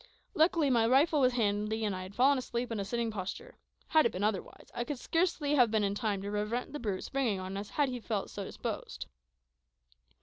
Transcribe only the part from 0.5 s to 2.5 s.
my rifle was handy, and I had fallen